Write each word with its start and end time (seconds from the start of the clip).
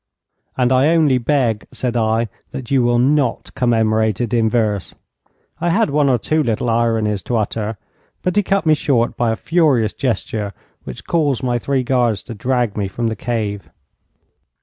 'And 0.57 0.71
I 0.71 0.87
only 0.95 1.19
beg,' 1.19 1.63
said 1.71 1.95
I, 1.95 2.27
'that 2.49 2.71
you 2.71 2.81
will 2.81 2.97
not 2.97 3.53
commemorate 3.53 4.19
it 4.19 4.33
in 4.33 4.49
verse.' 4.49 4.95
I 5.59 5.69
had 5.69 5.91
one 5.91 6.09
or 6.09 6.17
two 6.17 6.41
little 6.41 6.71
ironies 6.71 7.21
to 7.21 7.35
utter, 7.37 7.77
but 8.23 8.35
he 8.35 8.41
cut 8.41 8.65
me 8.65 8.73
short 8.73 9.15
by 9.15 9.31
a 9.31 9.35
furious 9.35 9.93
gesture 9.93 10.53
which 10.85 11.05
caused 11.05 11.43
my 11.43 11.59
three 11.59 11.83
guards 11.83 12.23
to 12.23 12.33
drag 12.33 12.75
me 12.75 12.87
from 12.87 13.09
the 13.09 13.15
cave. 13.15 13.69